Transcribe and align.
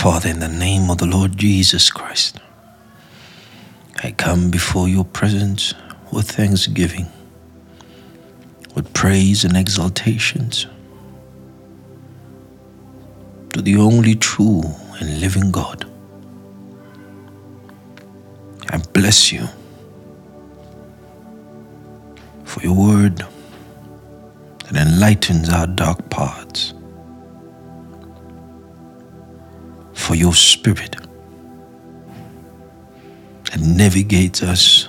Father, 0.00 0.30
in 0.30 0.40
the 0.40 0.48
name 0.48 0.88
of 0.88 0.96
the 0.96 1.04
Lord 1.04 1.36
Jesus 1.36 1.90
Christ, 1.90 2.38
I 4.02 4.12
come 4.12 4.50
before 4.50 4.88
your 4.88 5.04
presence 5.04 5.74
with 6.10 6.30
thanksgiving, 6.30 7.06
with 8.74 8.90
praise 8.94 9.44
and 9.44 9.58
exaltations 9.58 10.66
to 13.52 13.60
the 13.60 13.76
only 13.76 14.14
true 14.14 14.62
and 15.00 15.20
living 15.20 15.50
God. 15.50 15.84
I 18.70 18.78
bless 18.94 19.30
you 19.30 19.46
for 22.44 22.62
your 22.62 22.74
word 22.74 23.18
that 24.64 24.76
enlightens 24.76 25.50
our 25.50 25.66
dark 25.66 26.08
paths, 26.08 26.39
for 30.10 30.16
your 30.16 30.34
spirit 30.34 30.96
that 33.44 33.60
navigates 33.60 34.42
us 34.42 34.88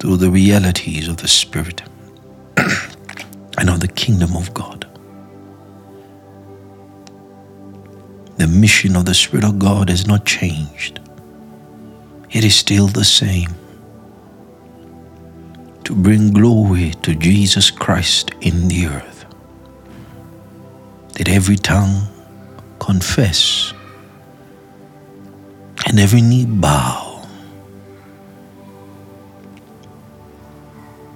through 0.00 0.16
the 0.16 0.28
realities 0.28 1.06
of 1.06 1.18
the 1.18 1.28
spirit 1.28 1.80
and 2.56 3.70
of 3.70 3.78
the 3.78 3.86
kingdom 3.86 4.36
of 4.36 4.52
God. 4.52 4.84
The 8.38 8.48
mission 8.48 8.96
of 8.96 9.04
the 9.04 9.14
Spirit 9.14 9.44
of 9.44 9.60
God 9.60 9.90
has 9.90 10.08
not 10.08 10.26
changed. 10.26 10.98
It 12.32 12.42
is 12.42 12.56
still 12.56 12.88
the 12.88 13.04
same 13.04 13.54
to 15.84 15.94
bring 15.94 16.32
glory 16.32 16.94
to 17.02 17.14
Jesus 17.14 17.70
Christ 17.70 18.32
in 18.40 18.66
the 18.66 18.86
earth. 18.86 19.24
That 21.14 21.28
every 21.28 21.56
tongue 21.56 22.07
confess 22.88 23.74
and 25.86 26.00
every 26.00 26.22
knee 26.22 26.46
bow 26.46 27.22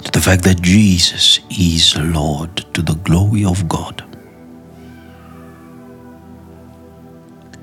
to 0.04 0.10
the 0.10 0.20
fact 0.20 0.44
that 0.44 0.60
Jesus 0.60 1.40
is 1.48 1.96
Lord 1.96 2.54
to 2.74 2.82
the 2.82 2.92
glory 2.96 3.46
of 3.46 3.66
God. 3.70 4.04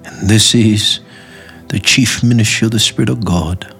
And 0.06 0.28
this 0.28 0.56
is 0.56 1.02
the 1.68 1.80
chief 1.80 2.24
ministry 2.24 2.66
of 2.66 2.72
the 2.72 2.80
Spirit 2.80 3.10
of 3.10 3.24
God. 3.24 3.76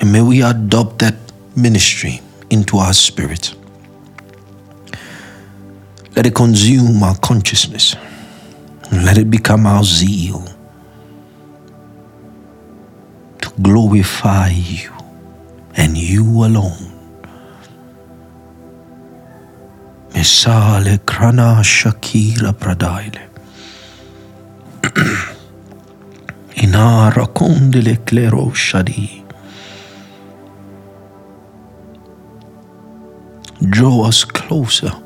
And 0.00 0.10
may 0.10 0.22
we 0.22 0.42
adopt 0.42 1.00
that 1.00 1.16
ministry 1.54 2.22
into 2.48 2.78
our 2.78 2.94
spirit. 2.94 3.54
Let 6.16 6.24
it 6.24 6.34
consume 6.34 7.02
our 7.02 7.14
consciousness. 7.18 7.94
Let 8.90 9.18
it 9.18 9.30
become 9.30 9.66
our 9.66 9.84
zeal 9.84 10.42
to 13.42 13.50
glorify 13.60 14.48
you 14.48 14.90
and 15.76 15.94
you 15.94 16.24
alone. 16.46 16.90
Misale 20.14 20.98
krana 21.04 21.62
shakira 21.62 22.54
pradaile. 22.54 23.28
Inara 26.56 27.26
kondile 27.26 27.96
klero 28.06 28.50
shadi. 28.54 29.22
Draw 33.68 34.06
us 34.08 34.24
closer. 34.24 35.05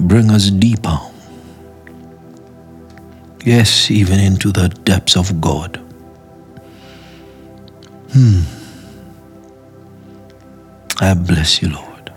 Bring 0.00 0.30
us 0.30 0.50
deeper. 0.50 0.98
Yes, 3.44 3.90
even 3.90 4.20
into 4.20 4.52
the 4.52 4.68
depths 4.68 5.16
of 5.16 5.40
God. 5.40 5.76
Hmm. 8.12 8.42
I 11.00 11.14
bless 11.14 11.60
you, 11.62 11.70
Lord. 11.70 12.12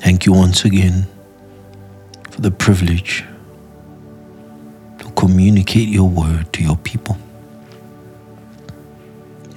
Thank 0.00 0.26
you 0.26 0.32
once 0.32 0.64
again 0.64 1.06
for 2.30 2.40
the 2.40 2.50
privilege 2.50 3.24
to 4.98 5.10
communicate 5.12 5.88
your 5.88 6.08
word 6.08 6.52
to 6.54 6.62
your 6.62 6.76
people. 6.76 7.16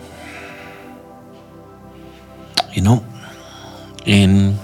You 2.72 2.82
know, 2.82 3.04
in 4.06 4.56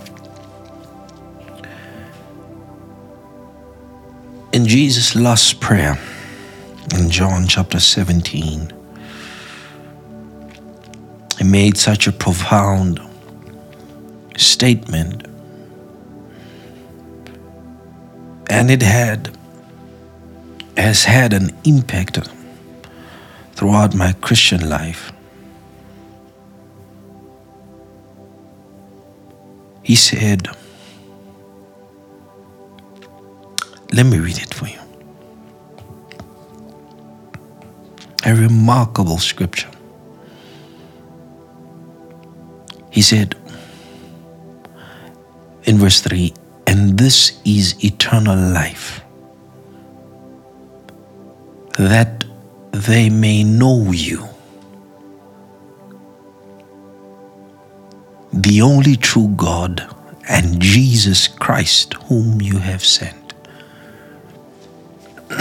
in 4.53 4.65
Jesus' 4.65 5.17
last 5.17 5.61
prayer 5.61 5.99
in 6.95 7.11
John 7.11 7.47
chapter 7.47 7.81
17, 7.81 8.73
he 11.39 11.45
made 11.45 11.77
such 11.77 12.07
a 12.07 12.13
profound 12.13 13.01
statement. 14.37 15.27
And 18.51 18.71
it 18.71 18.83
had 18.83 19.37
has 20.77 21.05
had 21.05 21.33
an 21.33 21.51
impact 21.65 22.19
throughout 23.53 23.95
my 23.95 24.13
Christian 24.13 24.69
life. 24.69 25.13
He 29.83 29.97
said, 29.97 30.49
Let 33.93 34.07
me 34.07 34.19
read 34.19 34.39
it 34.39 34.55
for 34.55 34.67
you. 34.69 34.78
A 38.25 38.35
remarkable 38.35 39.19
scripture. 39.19 39.71
He 42.91 43.03
said, 43.03 43.37
in 45.69 45.77
verse 45.77 46.01
3 46.01 46.33
and 46.67 46.99
this 46.99 47.39
is 47.45 47.77
eternal 47.85 48.37
life 48.37 49.03
that 51.79 52.25
they 52.73 53.11
may 53.11 53.45
know 53.45 53.93
you 53.93 54.27
the 58.33 58.63
only 58.63 58.97
true 58.97 59.29
God 59.37 59.95
and 60.27 60.59
Jesus 60.59 61.29
Christ 61.29 61.93
whom 62.09 62.41
you 62.41 62.57
have 62.57 62.83
sent 62.83 63.35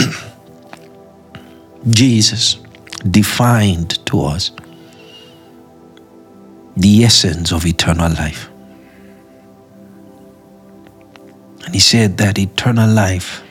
Jesus 1.88 2.60
defined 3.12 4.06
to 4.06 4.24
us 4.24 4.52
the 6.76 7.04
essence 7.04 7.52
of 7.52 7.66
eternal 7.66 8.12
life 8.14 8.50
And 11.68 11.74
he 11.74 11.82
said 11.82 12.18
that 12.20 12.40
eternal 12.40 12.90
life 12.90 13.44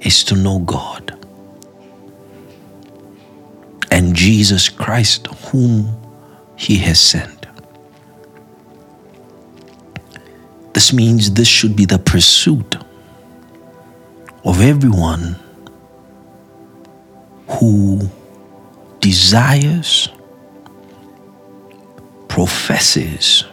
is 0.00 0.24
to 0.24 0.34
know 0.34 0.60
God 0.60 1.14
and 3.90 4.16
Jesus 4.16 4.70
Christ, 4.70 5.26
whom 5.52 5.94
he 6.56 6.78
has 6.78 6.98
sent. 6.98 7.46
This 10.72 10.94
means 10.94 11.32
this 11.32 11.46
should 11.46 11.76
be 11.76 11.84
the 11.84 11.98
pursuit 11.98 12.76
of 14.42 14.62
everyone 14.62 15.38
who 17.48 18.08
desires, 19.00 20.08
professes 22.28 23.44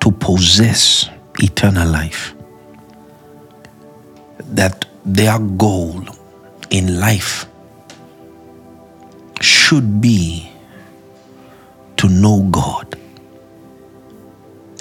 to 0.00 0.10
possess 0.10 1.08
eternal 1.38 1.88
life. 1.88 2.34
That 4.38 4.84
their 5.04 5.38
goal 5.38 6.02
in 6.70 7.00
life 7.00 7.46
should 9.40 10.00
be 10.00 10.50
to 11.96 12.08
know 12.08 12.42
God 12.50 12.98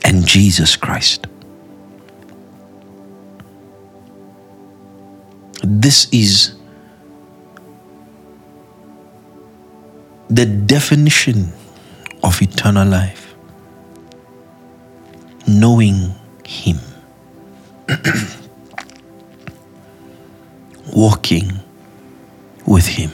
and 0.03 0.25
Jesus 0.25 0.75
Christ. 0.75 1.27
This 5.63 6.07
is 6.11 6.55
the 10.29 10.45
definition 10.45 11.51
of 12.23 12.41
eternal 12.41 12.87
life 12.87 13.33
knowing 15.47 16.13
Him, 16.45 16.77
walking 20.93 21.51
with 22.67 22.85
Him. 22.85 23.11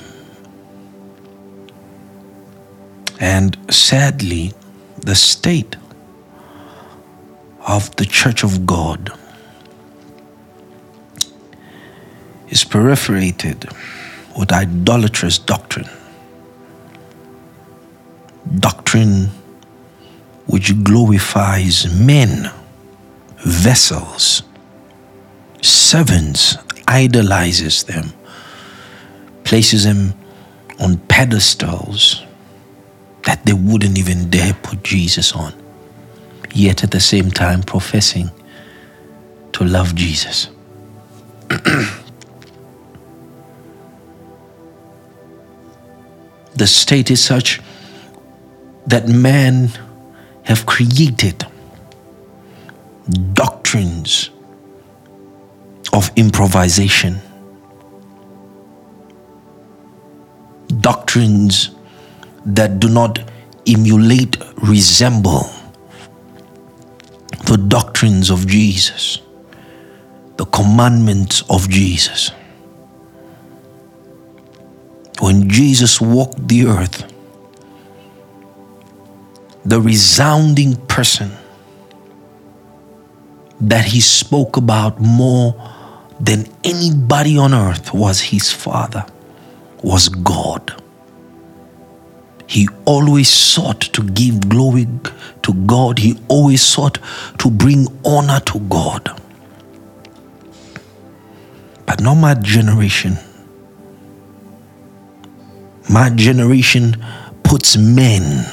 And 3.19 3.57
sadly, 3.69 4.53
the 4.97 5.15
state 5.15 5.77
of 7.65 7.95
the 7.95 8.06
Church 8.06 8.44
of 8.44 8.65
God 8.65 9.12
is 12.50 12.65
perforated 12.65 13.69
with 14.38 14.51
idolatrous 14.51 15.38
doctrine. 15.39 15.89
Doctrine 18.59 19.30
which 20.47 20.83
glorifies 20.83 21.92
men, 22.00 22.51
vessels, 23.38 24.44
servants, 25.62 26.57
idolizes 26.88 27.83
them, 27.83 28.13
places 29.44 29.83
them 29.86 30.13
on 30.80 30.97
pedestals 30.97 32.24
that 33.24 33.44
they 33.45 33.53
wouldn't 33.53 33.97
even 33.97 34.30
dare 34.30 34.53
put 34.62 34.83
Jesus 34.83 35.31
on, 35.33 35.53
yet 36.53 36.83
at 36.83 36.91
the 36.91 37.00
same 37.00 37.31
time 37.31 37.63
professing 37.63 38.30
to 39.53 39.63
love 39.63 39.95
Jesus. 39.95 40.50
the 46.56 46.68
state 46.68 47.09
is 47.09 47.24
such 47.24 47.62
that 48.88 49.08
man 49.08 49.70
have 50.44 50.66
created 50.66 51.46
doctrines 53.34 54.30
of 55.94 56.12
improvisation, 56.16 57.20
doctrines 60.82 61.72
that 62.46 62.80
do 62.80 62.90
not 62.90 63.20
emulate, 63.68 64.38
resemble 64.58 65.50
the 67.46 67.58
doctrines 67.58 68.30
of 68.30 68.48
Jesus, 68.48 69.20
the 70.38 70.46
commandments 70.46 71.44
of 71.50 71.70
Jesus. 71.70 72.32
When 75.20 75.50
Jesus 75.50 76.02
walked 76.02 76.48
the 76.48 76.66
earth, 76.66 77.12
the 79.65 79.81
resounding 79.81 80.75
person 80.85 81.31
that 83.59 83.85
he 83.85 84.00
spoke 84.00 84.57
about 84.57 85.00
more 85.01 85.56
than 86.19 86.47
anybody 86.63 87.38
on 87.38 87.53
earth 87.53 87.94
was 87.94 88.21
his 88.21 88.51
father, 88.51 89.06
was 89.81 90.07
God. 90.07 90.81
He 92.47 92.69
always 92.85 93.29
sought 93.29 93.81
to 93.81 94.03
give 94.03 94.47
glory 94.50 94.88
to 95.41 95.53
God. 95.65 95.97
He 95.97 96.19
always 96.27 96.62
sought 96.62 97.00
to 97.39 97.50
bring 97.50 97.88
honor 98.06 98.39
to 98.41 98.59
God. 98.59 99.19
But 101.88 102.01
not 102.01 102.15
my 102.15 102.35
generation. 102.35 103.17
My 105.89 106.09
generation 106.12 107.03
puts 107.44 107.77
men 107.77 108.45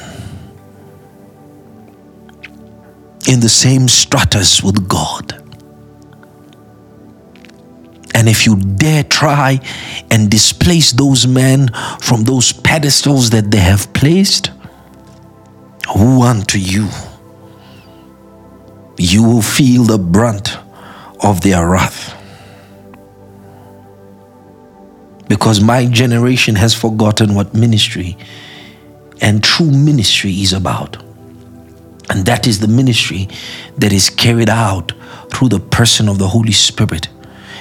in 3.28 3.40
the 3.40 3.48
same 3.48 3.88
stratus 3.88 4.62
with 4.62 4.88
God. 4.88 5.38
And 8.14 8.28
if 8.28 8.46
you 8.46 8.56
dare 8.56 9.04
try 9.04 9.60
and 10.10 10.30
displace 10.30 10.92
those 10.92 11.26
men 11.26 11.70
from 12.00 12.24
those 12.24 12.52
pedestals 12.52 13.30
that 13.30 13.50
they 13.50 13.58
have 13.58 13.92
placed, 13.92 14.50
who 15.96 16.22
unto 16.22 16.58
you? 16.58 16.88
You 18.98 19.24
will 19.24 19.42
feel 19.42 19.84
the 19.84 19.98
brunt 19.98 20.56
of 21.22 21.40
their 21.40 21.68
wrath. 21.68 22.16
Because 25.28 25.60
my 25.60 25.86
generation 25.86 26.54
has 26.56 26.74
forgotten 26.74 27.34
what 27.34 27.54
ministry 27.54 28.16
and 29.20 29.42
true 29.42 29.70
ministry 29.70 30.32
is 30.32 30.52
about. 30.52 31.02
And 32.10 32.26
that 32.26 32.46
is 32.46 32.60
the 32.60 32.68
ministry 32.68 33.28
that 33.78 33.92
is 33.92 34.10
carried 34.10 34.50
out 34.50 34.92
through 35.30 35.48
the 35.48 35.60
person 35.60 36.08
of 36.08 36.18
the 36.18 36.28
Holy 36.28 36.52
Spirit. 36.52 37.08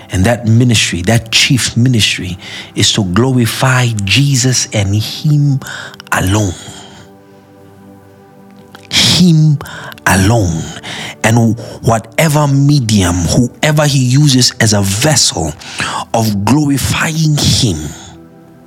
And 0.09 0.25
that 0.25 0.45
ministry, 0.45 1.01
that 1.03 1.31
chief 1.31 1.77
ministry, 1.77 2.37
is 2.75 2.91
to 2.93 3.05
glorify 3.13 3.87
Jesus 4.03 4.67
and 4.75 4.93
Him 4.93 5.59
alone. 6.11 6.53
Him 8.91 9.57
alone. 10.05 10.61
And 11.23 11.57
whatever 11.81 12.47
medium, 12.47 13.15
whoever 13.15 13.87
He 13.87 14.03
uses 14.03 14.51
as 14.59 14.73
a 14.73 14.81
vessel 14.81 15.53
of 16.13 16.43
glorifying 16.43 17.37
Him 17.37 17.77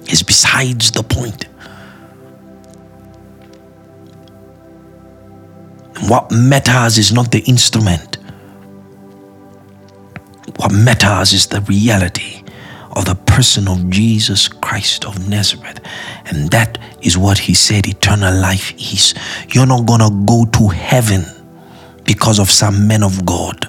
is 0.08 0.22
besides 0.22 0.92
the 0.92 1.02
point. 1.02 1.46
What 6.02 6.30
matters 6.30 6.98
is 6.98 7.12
not 7.12 7.30
the 7.30 7.40
instrument. 7.40 8.18
What 10.56 10.72
matters 10.72 11.32
is 11.32 11.46
the 11.46 11.60
reality 11.62 12.42
of 12.92 13.06
the 13.06 13.14
person 13.14 13.68
of 13.68 13.90
Jesus 13.90 14.48
Christ 14.48 15.04
of 15.04 15.28
Nazareth. 15.28 15.80
And 16.26 16.50
that 16.50 16.78
is 17.02 17.18
what 17.18 17.38
he 17.38 17.54
said 17.54 17.86
eternal 17.86 18.34
life 18.34 18.72
is. 18.74 19.14
You're 19.48 19.66
not 19.66 19.86
going 19.86 20.00
to 20.00 20.24
go 20.26 20.44
to 20.44 20.68
heaven 20.68 21.24
because 22.04 22.38
of 22.38 22.50
some 22.50 22.86
men 22.86 23.02
of 23.02 23.24
God. 23.24 23.68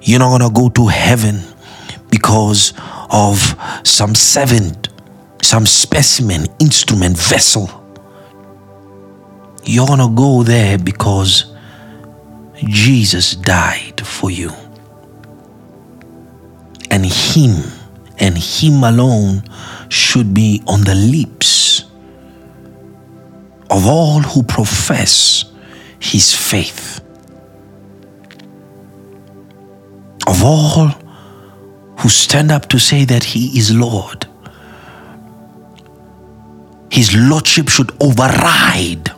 You're 0.00 0.20
not 0.20 0.38
going 0.38 0.50
to 0.50 0.54
go 0.54 0.68
to 0.70 0.86
heaven 0.88 1.40
because 2.10 2.72
of 3.10 3.54
some 3.84 4.14
servant, 4.14 4.88
some 5.42 5.66
specimen, 5.66 6.46
instrument, 6.60 7.16
vessel. 7.16 7.81
You're 9.64 9.86
going 9.86 10.00
to 10.00 10.14
go 10.14 10.42
there 10.42 10.78
because 10.78 11.54
Jesus 12.56 13.34
died 13.36 14.04
for 14.04 14.30
you. 14.30 14.50
And 16.90 17.06
Him 17.06 17.62
and 18.18 18.36
Him 18.36 18.84
alone 18.84 19.44
should 19.88 20.34
be 20.34 20.62
on 20.66 20.82
the 20.82 20.94
lips 20.94 21.84
of 23.70 23.86
all 23.86 24.20
who 24.20 24.42
profess 24.42 25.44
His 25.98 26.34
faith. 26.34 27.00
Of 30.26 30.44
all 30.44 30.88
who 31.98 32.08
stand 32.08 32.50
up 32.50 32.68
to 32.68 32.78
say 32.78 33.04
that 33.04 33.24
He 33.24 33.58
is 33.58 33.74
Lord. 33.74 34.26
His 36.90 37.16
Lordship 37.16 37.68
should 37.70 37.90
override 38.02 39.10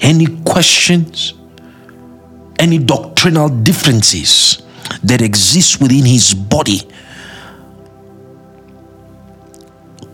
any 0.00 0.26
questions, 0.44 1.34
any 2.58 2.78
doctrinal 2.78 3.48
differences 3.48 4.62
that 5.02 5.22
exist 5.22 5.80
within 5.80 6.04
his 6.04 6.34
body. 6.34 6.80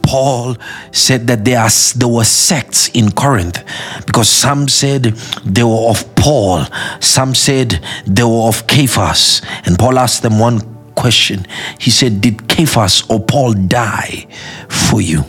Paul 0.03 0.57
said 0.91 1.27
that 1.29 1.45
there, 1.45 1.61
are, 1.61 1.71
there 1.97 2.09
were 2.09 2.25
sects 2.25 2.89
in 2.89 3.13
Corinth 3.13 3.65
because 4.07 4.29
some 4.29 4.69
said 4.69 5.05
they 5.45 5.63
were 5.63 5.89
of 5.89 6.15
Paul, 6.17 6.67
some 7.01 7.35
said 7.35 7.81
they 8.07 8.23
were 8.23 8.49
of 8.49 8.63
Cephas. 8.69 9.41
And 9.65 9.79
Paul 9.79 9.99
asked 9.99 10.23
them 10.23 10.39
one 10.39 10.61
question. 10.95 11.47
He 11.79 11.91
said, 11.91 12.21
Did 12.21 12.51
Cephas 12.51 13.09
or 13.09 13.21
Paul 13.21 13.55
die 13.55 14.27
for 14.69 15.01
you? 15.01 15.25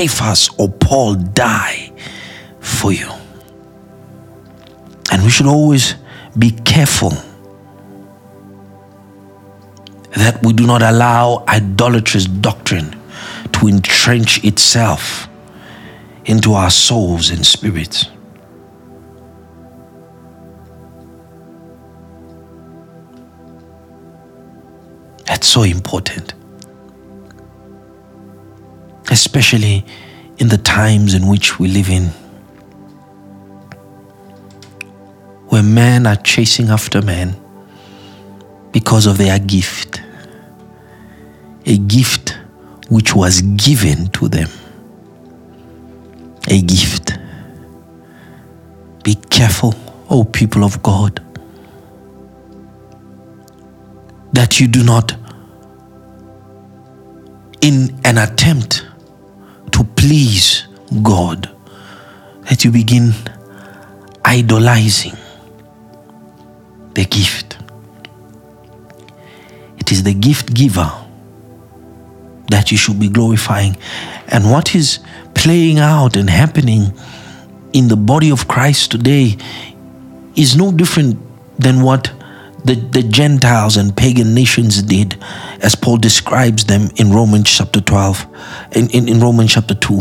Cephas 0.00 0.48
or 0.56 0.70
Paul 0.70 1.14
die 1.14 1.92
for 2.58 2.90
you? 2.90 3.06
And 5.12 5.22
we 5.22 5.28
should 5.28 5.44
always 5.46 5.94
be 6.38 6.52
careful 6.52 7.10
that 10.16 10.40
we 10.42 10.54
do 10.54 10.66
not 10.66 10.80
allow 10.80 11.44
idolatrous 11.46 12.24
doctrine 12.24 12.98
to 13.52 13.68
entrench 13.68 14.42
itself 14.42 15.28
into 16.24 16.54
our 16.54 16.70
souls 16.70 17.28
and 17.28 17.44
spirits. 17.44 18.06
That's 25.26 25.46
so 25.46 25.62
important. 25.62 26.32
Especially 29.10 29.84
in 30.38 30.48
the 30.48 30.56
times 30.58 31.14
in 31.14 31.26
which 31.26 31.58
we 31.58 31.68
live 31.68 31.90
in, 31.90 32.04
where 35.48 35.62
men 35.62 36.06
are 36.06 36.16
chasing 36.16 36.68
after 36.68 37.02
men 37.02 37.36
because 38.72 39.06
of 39.06 39.18
their 39.18 39.38
gift, 39.38 40.00
a 41.66 41.76
gift 41.76 42.38
which 42.88 43.14
was 43.14 43.42
given 43.42 44.06
to 44.12 44.28
them. 44.28 44.48
A 46.48 46.62
gift. 46.62 47.18
Be 49.02 49.14
careful, 49.14 49.74
O 50.08 50.24
people 50.24 50.64
of 50.64 50.82
God, 50.82 51.20
that 54.32 54.60
you 54.60 54.68
do 54.68 54.82
not, 54.84 55.14
in 57.60 58.00
an 58.04 58.18
attempt 58.18 58.86
to 59.80 59.86
please 59.94 60.66
God, 61.02 61.48
that 62.42 62.64
you 62.64 62.70
begin 62.70 63.12
idolizing 64.24 65.16
the 66.92 67.04
gift. 67.06 67.56
It 69.78 69.90
is 69.90 70.02
the 70.02 70.12
gift 70.12 70.52
giver 70.52 70.92
that 72.50 72.70
you 72.70 72.76
should 72.76 73.00
be 73.00 73.08
glorifying. 73.08 73.78
And 74.28 74.50
what 74.50 74.74
is 74.74 74.98
playing 75.34 75.78
out 75.78 76.14
and 76.14 76.28
happening 76.28 76.92
in 77.72 77.88
the 77.88 77.96
body 77.96 78.30
of 78.30 78.48
Christ 78.48 78.90
today 78.90 79.38
is 80.36 80.56
no 80.56 80.72
different 80.72 81.18
than 81.58 81.80
what 81.80 82.12
the, 82.64 82.74
the 82.74 83.02
Gentiles 83.02 83.76
and 83.76 83.96
pagan 83.96 84.34
nations 84.34 84.82
did, 84.82 85.16
as 85.62 85.74
Paul 85.74 85.98
describes 85.98 86.64
them 86.64 86.90
in 86.96 87.12
Romans 87.12 87.50
chapter 87.50 87.80
12, 87.80 88.26
in, 88.72 88.90
in, 88.90 89.08
in 89.08 89.20
Romans 89.20 89.52
chapter 89.52 89.74
2, 89.74 89.98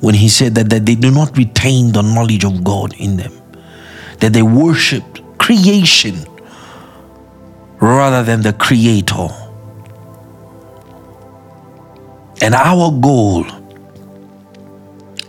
when 0.00 0.14
he 0.14 0.28
said 0.28 0.54
that, 0.54 0.70
that 0.70 0.86
they 0.86 0.94
do 0.94 1.10
not 1.10 1.36
retain 1.36 1.92
the 1.92 2.02
knowledge 2.02 2.44
of 2.44 2.62
God 2.62 2.94
in 2.98 3.16
them, 3.16 3.32
that 4.20 4.32
they 4.32 4.42
worship 4.42 5.04
creation 5.38 6.16
rather 7.80 8.22
than 8.22 8.42
the 8.42 8.52
Creator. 8.52 9.28
And 12.42 12.54
our 12.54 12.90
goal 12.92 13.46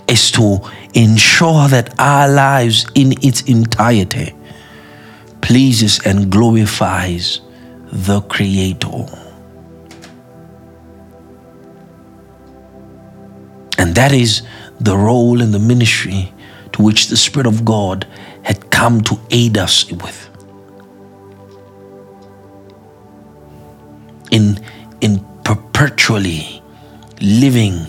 is 0.08 0.32
to 0.32 0.60
ensure 0.94 1.68
that 1.68 1.94
our 2.00 2.30
lives 2.30 2.86
in 2.96 3.14
its 3.24 3.42
entirety 3.44 4.34
pleases 5.42 6.00
and 6.06 6.32
glorifies 6.32 7.42
the 7.92 8.22
Creator. 8.22 9.06
And 13.78 13.96
that 13.96 14.12
is 14.12 14.42
the 14.80 14.98
role 14.98 15.42
and 15.42 15.54
the 15.54 15.60
ministry 15.60 16.34
to 16.74 16.82
which 16.82 17.08
the 17.08 17.18
Spirit 17.18 17.48
of 17.48 17.64
God 17.64 18.08
had 18.44 18.70
come 18.72 19.02
to 19.02 19.20
aid 19.32 19.58
us 19.58 19.92
with. 19.92 20.30
In, 24.32 24.60
in 25.02 25.26
perpetually 25.44 26.62
living 27.22 27.86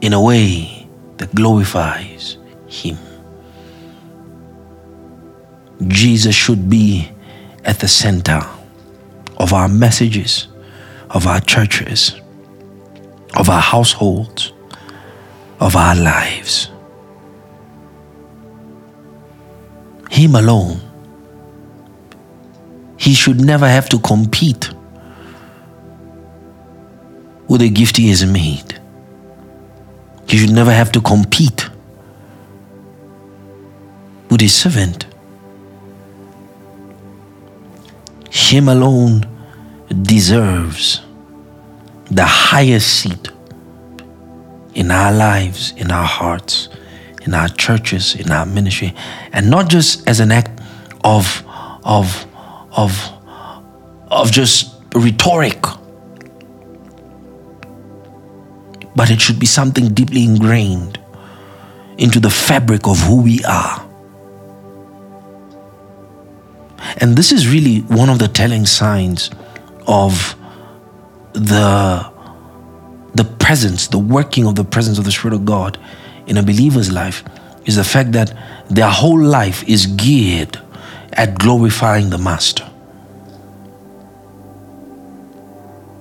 in 0.00 0.12
a 0.12 0.22
way 0.22 0.88
that 1.18 1.34
glorifies 1.34 2.36
Him. 2.66 2.98
Jesus 5.88 6.34
should 6.34 6.68
be 6.68 7.10
at 7.64 7.80
the 7.80 7.88
center 7.88 8.40
of 9.38 9.52
our 9.52 9.68
messages, 9.68 10.48
of 11.10 11.26
our 11.26 11.40
churches, 11.40 12.20
of 13.36 13.48
our 13.48 13.60
households, 13.60 14.52
of 15.60 15.76
our 15.76 15.94
lives. 15.94 16.70
Him 20.10 20.34
alone. 20.34 20.80
He 22.98 23.14
should 23.14 23.40
never 23.40 23.66
have 23.66 23.88
to 23.88 23.98
compete 23.98 24.70
with 27.48 27.60
the 27.60 27.68
gift 27.68 27.96
he 27.96 28.08
has 28.10 28.24
made. 28.24 28.78
He 30.28 30.38
should 30.38 30.52
never 30.52 30.72
have 30.72 30.92
to 30.92 31.00
compete 31.00 31.68
with 34.30 34.40
his 34.40 34.54
servant. 34.54 35.06
Him 38.52 38.68
alone 38.68 39.26
deserves 40.02 41.00
the 42.10 42.26
highest 42.26 43.00
seat 43.00 43.30
in 44.74 44.90
our 44.90 45.10
lives, 45.10 45.72
in 45.78 45.90
our 45.90 46.04
hearts, 46.04 46.68
in 47.22 47.32
our 47.32 47.48
churches, 47.48 48.14
in 48.14 48.30
our 48.30 48.44
ministry, 48.44 48.94
and 49.32 49.48
not 49.48 49.70
just 49.70 50.06
as 50.06 50.20
an 50.20 50.30
act 50.30 50.60
of 51.02 51.42
of 51.82 52.26
of 52.72 52.92
of 54.10 54.30
just 54.30 54.74
rhetoric 54.94 55.64
but 58.94 59.10
it 59.10 59.18
should 59.18 59.38
be 59.38 59.46
something 59.46 59.94
deeply 59.94 60.24
ingrained 60.24 61.00
into 61.96 62.20
the 62.20 62.28
fabric 62.28 62.86
of 62.86 62.98
who 62.98 63.22
we 63.22 63.42
are. 63.44 63.81
And 67.02 67.16
this 67.16 67.32
is 67.32 67.48
really 67.48 67.80
one 67.80 68.08
of 68.08 68.20
the 68.20 68.28
telling 68.28 68.64
signs 68.64 69.28
of 69.88 70.36
the, 71.32 72.08
the 73.16 73.24
presence, 73.40 73.88
the 73.88 73.98
working 73.98 74.46
of 74.46 74.54
the 74.54 74.62
presence 74.62 74.98
of 74.98 75.04
the 75.04 75.10
Spirit 75.10 75.34
of 75.34 75.44
God 75.44 75.78
in 76.28 76.36
a 76.36 76.44
believer's 76.44 76.92
life 76.92 77.24
is 77.64 77.74
the 77.74 77.82
fact 77.82 78.12
that 78.12 78.32
their 78.70 78.88
whole 78.88 79.20
life 79.20 79.68
is 79.68 79.86
geared 79.86 80.60
at 81.14 81.36
glorifying 81.40 82.10
the 82.10 82.18
Master, 82.18 82.70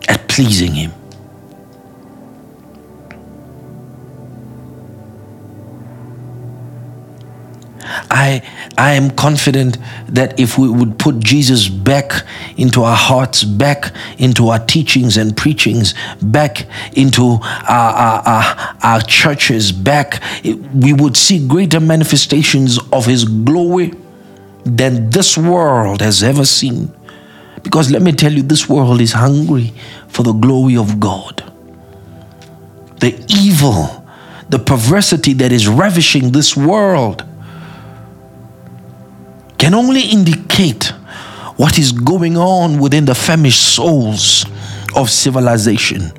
at 0.08 0.28
pleasing 0.28 0.76
Him. 0.76 1.01
I, 8.12 8.46
I 8.78 8.94
am 8.94 9.12
confident 9.12 9.78
that 10.10 10.38
if 10.38 10.58
we 10.58 10.70
would 10.70 11.00
put 11.00 11.20
Jesus 11.20 11.70
back 11.70 12.12
into 12.58 12.84
our 12.84 12.96
hearts, 12.96 13.46
back 13.46 13.94
into 14.18 14.50
our 14.50 14.60
teachings 14.60 15.16
and 15.16 15.36
preachings, 15.36 15.94
back 16.22 16.68
into 16.92 17.40
our, 17.70 17.94
our, 17.94 18.22
our, 18.28 18.78
our 18.84 19.02
churches, 19.02 19.72
back, 19.72 20.22
we 20.44 20.92
would 20.92 21.16
see 21.16 21.48
greater 21.48 21.80
manifestations 21.80 22.80
of 22.92 23.06
His 23.06 23.24
glory 23.24 23.94
than 24.66 25.10
this 25.10 25.38
world 25.38 26.02
has 26.02 26.22
ever 26.22 26.44
seen. 26.44 26.94
Because 27.64 27.92
let 27.92 28.02
me 28.02 28.12
tell 28.12 28.34
you, 28.34 28.44
this 28.44 28.68
world 28.68 29.00
is 29.00 29.14
hungry 29.14 29.74
for 30.10 30.24
the 30.24 30.34
glory 30.34 30.76
of 30.76 31.00
God. 31.00 31.50
The 33.00 33.18
evil, 33.30 34.06
the 34.50 34.60
perversity 34.60 35.32
that 35.34 35.54
is 35.54 35.70
ravishing 35.70 36.34
this 36.34 36.58
world 36.58 37.26
can 39.62 39.76
only 39.76 40.02
indicate 40.02 40.86
what 41.56 41.78
is 41.78 41.92
going 41.92 42.36
on 42.36 42.80
within 42.80 43.06
the 43.06 43.14
famished 43.14 43.76
souls 43.76 44.44
of 44.96 45.08
civilization. 45.08 46.12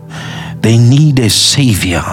They 0.61 0.79
need 0.79 1.19
a 1.19 1.29
savior. 1.29 2.05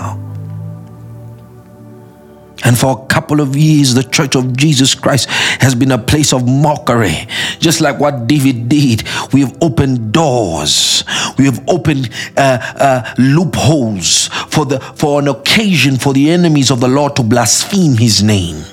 And 2.65 2.75
for 2.75 3.03
a 3.03 3.05
couple 3.05 3.41
of 3.41 3.55
years, 3.55 3.93
the 3.93 4.01
Church 4.01 4.35
of 4.35 4.57
Jesus 4.57 4.95
Christ 4.95 5.29
has 5.61 5.75
been 5.75 5.91
a 5.91 5.99
place 5.99 6.33
of 6.33 6.47
mockery. 6.47 7.27
Just 7.59 7.79
like 7.79 7.99
what 7.99 8.25
David 8.25 8.67
did, 8.67 9.03
we 9.31 9.41
have 9.41 9.55
opened 9.61 10.11
doors, 10.11 11.03
we 11.37 11.45
have 11.45 11.63
opened 11.69 12.09
uh, 12.37 12.57
uh, 12.75 13.13
loopholes 13.19 14.29
for, 14.49 14.65
the, 14.65 14.79
for 14.79 15.19
an 15.19 15.27
occasion 15.27 15.97
for 15.97 16.11
the 16.11 16.31
enemies 16.31 16.71
of 16.71 16.79
the 16.79 16.87
Lord 16.87 17.15
to 17.17 17.23
blaspheme 17.23 17.97
his 17.97 18.23
name. 18.23 18.63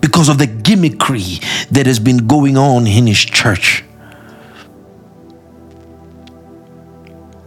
Because 0.00 0.28
of 0.28 0.38
the 0.38 0.46
gimmickry 0.46 1.40
that 1.68 1.86
has 1.86 1.98
been 1.98 2.26
going 2.26 2.56
on 2.56 2.86
in 2.86 3.06
his 3.06 3.18
church. 3.18 3.84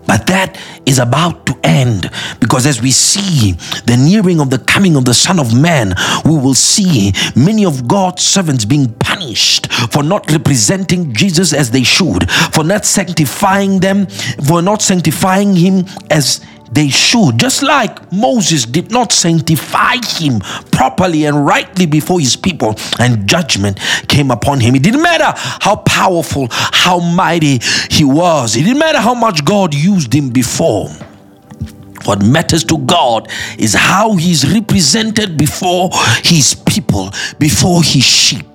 But 0.06 0.28
that 0.28 0.60
is 0.86 1.00
about 1.00 1.46
to 1.48 1.58
end 1.64 2.12
because 2.40 2.66
as 2.66 2.82
we 2.82 2.92
see 2.92 3.54
the 3.86 3.98
nearing 3.98 4.40
of 4.40 4.50
the 4.50 4.60
coming 4.60 4.96
of 4.96 5.06
the 5.06 5.14
Son 5.14 5.40
of 5.40 5.60
Man, 5.60 5.96
we 6.26 6.32
will 6.32 6.54
see 6.54 7.14
many 7.36 7.66
of 7.66 7.88
God's 7.88 8.22
servants 8.24 8.66
being 8.66 8.94
punished 8.96 9.72
for 9.92 10.04
not 10.04 10.30
representing 10.30 11.14
Jesus 11.14 11.54
as 11.54 11.72
they 11.72 11.84
should, 11.84 12.30
for 12.30 12.64
not 12.64 12.86
sanctifying 12.86 13.80
them, 13.80 14.06
for 14.46 14.62
not 14.62 14.82
sanctifying 14.82 15.56
him 15.56 15.86
as 16.12 16.46
they 16.74 16.90
should. 16.90 17.38
Just 17.38 17.64
like 17.64 18.12
Moses 18.12 18.66
did 18.66 18.92
not 18.92 19.12
sanctify 19.12 19.98
him 20.06 20.40
properly 20.72 21.26
and 21.26 21.46
rightly 21.46 21.86
before 21.86 22.20
his 22.20 22.36
people, 22.36 22.76
and 23.00 23.28
judgment 23.28 23.80
came 24.08 24.32
upon 24.32 24.60
him. 24.60 24.76
It 24.76 24.84
didn't 24.84 25.02
matter 25.02 25.32
how 25.36 25.78
powerful, 25.78 26.48
how 26.50 27.00
mighty 27.00 27.60
he 27.90 28.04
was, 28.04 28.56
it 28.56 28.64
didn't 28.64 28.80
matter 28.80 29.00
how 29.00 29.14
much 29.14 29.46
God 29.46 29.74
used 29.74 30.14
him 30.14 30.30
before. 30.30 30.90
What 32.06 32.22
matters 32.22 32.66
to 32.66 32.78
God 32.80 33.30
is 33.58 33.74
how 33.74 34.16
he's 34.16 34.52
represented 34.54 35.38
before 35.38 35.90
his 36.22 36.54
people, 36.54 37.12
before 37.40 37.82
his 37.82 38.04
sheep. 38.04 38.53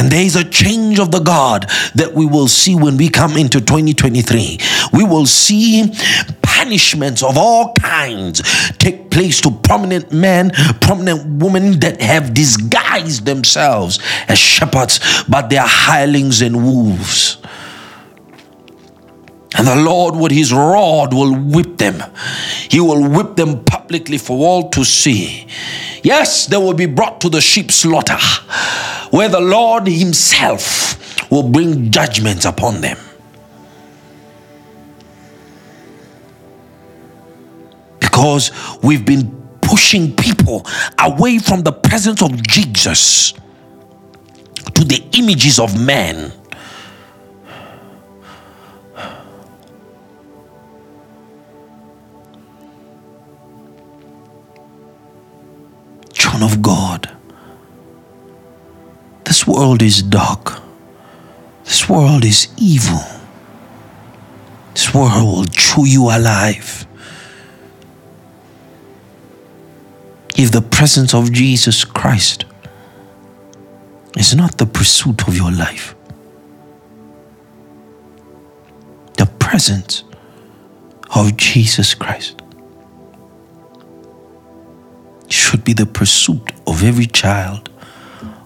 And 0.00 0.10
there 0.10 0.24
is 0.24 0.34
a 0.34 0.44
change 0.44 0.98
of 0.98 1.10
the 1.10 1.18
God 1.18 1.68
that 1.94 2.14
we 2.14 2.24
will 2.24 2.48
see 2.48 2.74
when 2.74 2.96
we 2.96 3.10
come 3.10 3.36
into 3.36 3.60
2023. 3.60 4.58
We 4.94 5.04
will 5.04 5.26
see 5.26 5.92
punishments 6.40 7.22
of 7.22 7.36
all 7.36 7.74
kinds 7.74 8.40
take 8.78 9.10
place 9.10 9.42
to 9.42 9.50
prominent 9.50 10.10
men, 10.10 10.52
prominent 10.80 11.42
women 11.42 11.80
that 11.80 12.00
have 12.00 12.32
disguised 12.32 13.26
themselves 13.26 13.98
as 14.26 14.38
shepherds, 14.38 15.00
but 15.28 15.50
they 15.50 15.58
are 15.58 15.68
hirelings 15.68 16.40
and 16.40 16.64
wolves. 16.64 17.36
And 19.56 19.66
the 19.66 19.76
Lord, 19.76 20.14
with 20.14 20.30
his 20.30 20.52
rod, 20.52 21.12
will 21.12 21.34
whip 21.34 21.76
them. 21.78 22.02
He 22.70 22.80
will 22.80 23.08
whip 23.08 23.36
them 23.36 23.64
publicly 23.64 24.16
for 24.16 24.38
all 24.38 24.70
to 24.70 24.84
see. 24.84 25.46
Yes, 26.02 26.46
they 26.46 26.56
will 26.56 26.74
be 26.74 26.86
brought 26.86 27.20
to 27.22 27.28
the 27.28 27.40
sheep 27.40 27.72
slaughter, 27.72 28.18
where 29.10 29.28
the 29.28 29.40
Lord 29.40 29.88
himself 29.88 31.30
will 31.30 31.48
bring 31.48 31.90
judgments 31.90 32.44
upon 32.44 32.80
them. 32.80 32.98
Because 37.98 38.50
we've 38.82 39.04
been 39.04 39.36
pushing 39.60 40.14
people 40.14 40.66
away 40.98 41.38
from 41.38 41.62
the 41.62 41.72
presence 41.72 42.22
of 42.22 42.40
Jesus 42.42 43.32
to 44.74 44.84
the 44.84 45.04
images 45.12 45.58
of 45.58 45.78
men 56.40 56.50
of 56.50 56.62
God. 56.62 57.10
This 59.24 59.46
world 59.46 59.82
is 59.82 60.02
dark. 60.02 60.60
This 61.64 61.88
world 61.88 62.24
is 62.24 62.48
evil. 62.56 63.04
This 64.74 64.94
world 64.94 65.24
will 65.24 65.44
chew 65.46 65.86
you 65.86 66.04
alive. 66.04 66.86
If 70.36 70.52
the 70.52 70.62
presence 70.62 71.14
of 71.14 71.32
Jesus 71.32 71.84
Christ 71.84 72.44
is 74.16 74.34
not 74.34 74.58
the 74.58 74.66
pursuit 74.66 75.28
of 75.28 75.36
your 75.36 75.52
life, 75.52 75.94
the 79.16 79.26
presence 79.38 80.04
of 81.14 81.36
Jesus 81.36 81.94
Christ 81.94 82.39
should 85.30 85.64
be 85.64 85.72
the 85.72 85.86
pursuit 85.86 86.52
of 86.66 86.82
every 86.82 87.06
child 87.06 87.70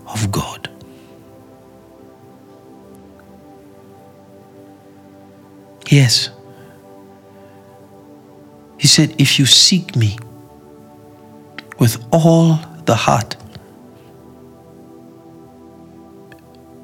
of 0.06 0.30
God. 0.30 0.68
Yes. 5.88 6.30
He 8.78 8.86
said, 8.86 9.14
If 9.18 9.38
you 9.38 9.46
seek 9.46 9.96
me 9.96 10.18
with 11.78 12.04
all 12.12 12.58
the 12.84 12.94
heart, 12.94 13.36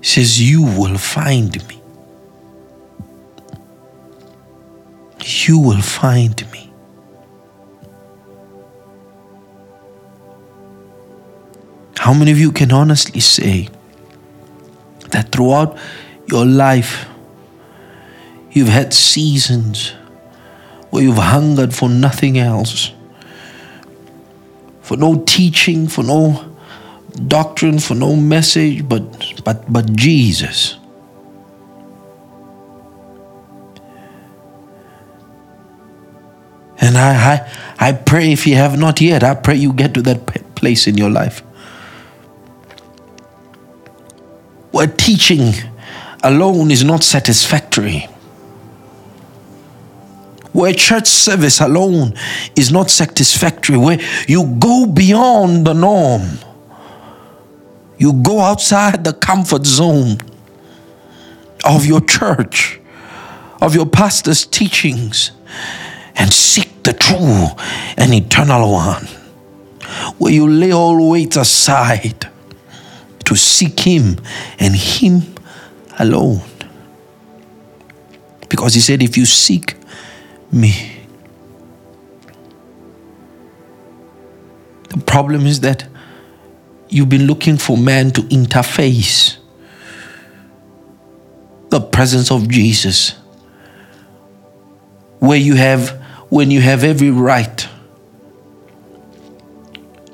he 0.01 0.07
says, 0.07 0.41
You 0.41 0.63
will 0.63 0.99
find 0.99 1.67
me. 1.69 1.83
You 5.47 5.59
will 5.59 5.83
find 5.83 6.51
me. 6.53 6.70
How 12.11 12.15
many 12.15 12.33
of 12.33 12.41
you 12.41 12.51
can 12.51 12.73
honestly 12.73 13.21
say 13.21 13.69
that 15.11 15.31
throughout 15.31 15.79
your 16.27 16.45
life 16.45 17.07
you've 18.51 18.67
had 18.67 18.93
seasons 18.93 19.91
where 20.91 21.05
you've 21.05 21.19
hungered 21.19 21.73
for 21.73 21.89
nothing 21.89 22.37
else? 22.37 22.93
For 24.83 24.97
no 24.97 25.23
teaching, 25.25 25.87
for 25.87 26.03
no 26.03 26.53
doctrine, 27.29 27.79
for 27.79 27.95
no 27.95 28.17
message, 28.17 28.89
but 28.89 29.05
but 29.45 29.73
but 29.73 29.93
Jesus. 29.95 30.79
And 36.81 36.99
I, 36.99 37.15
I, 37.79 37.89
I 37.91 37.93
pray 37.93 38.33
if 38.33 38.49
you 38.49 38.57
have 38.57 38.77
not 38.77 39.01
yet, 39.01 39.23
I 39.23 39.37
pray 39.37 39.55
you 39.55 39.73
get 39.73 39.95
to 39.95 40.03
that 40.03 40.27
place 40.57 40.89
in 40.89 40.99
your 40.99 41.11
life. 41.11 41.45
Where 44.71 44.87
teaching 44.87 45.53
alone 46.23 46.71
is 46.71 46.85
not 46.85 47.03
satisfactory, 47.03 48.09
where 50.53 50.73
church 50.73 51.07
service 51.07 51.61
alone 51.61 52.15
is 52.57 52.71
not 52.73 52.91
satisfactory, 52.91 53.77
where 53.77 53.99
you 54.29 54.57
go 54.59 54.87
beyond 54.87 55.67
the 55.67 55.73
norm, 55.73 56.23
you 57.99 58.13
go 58.13 58.41
outside 58.41 59.05
the 59.05 59.13
comfort 59.13 59.65
zone 59.65 60.19
of 61.65 61.85
your 61.85 62.01
church, 62.01 62.81
of 63.61 63.75
your 63.75 63.87
pastor's 63.87 64.47
teachings, 64.47 65.33
and 66.17 66.33
seek 66.33 66.83
the 66.83 66.93
true 66.93 67.47
and 67.97 68.15
eternal 68.15 68.73
one, 68.73 69.07
where 70.19 70.33
you 70.33 70.49
lay 70.49 70.73
all 70.73 71.11
weights 71.11 71.37
aside 71.37 72.30
to 73.31 73.37
seek 73.37 73.79
Him 73.79 74.17
and 74.59 74.75
Him 74.75 75.23
alone. 76.01 76.41
Because 78.49 78.75
He 78.75 78.81
said, 78.81 79.05
If 79.05 79.17
you 79.17 79.25
seek 79.25 79.77
me, 80.51 80.97
the 84.89 84.99
problem 85.07 85.47
is 85.47 85.61
that 85.61 85.87
you've 86.89 87.09
been 87.09 87.29
looking 87.29 87.57
for 87.57 87.79
man 87.79 88.11
to 88.11 88.23
interface 88.23 89.37
the 91.69 91.81
presence 91.81 92.33
of 92.33 92.49
Jesus 92.49 93.13
where 95.21 95.39
you 95.39 95.55
have 95.55 95.91
when 96.31 96.51
you 96.51 96.61
have 96.61 96.83
every 96.83 97.11
right 97.11 97.69